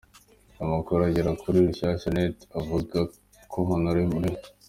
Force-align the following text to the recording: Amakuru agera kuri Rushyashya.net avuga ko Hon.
Amakuru 0.63 0.99
agera 1.09 1.31
kuri 1.41 1.57
Rushyashya.net 1.65 2.37
avuga 2.59 2.97
ko 3.51 3.57
Hon. 3.67 3.85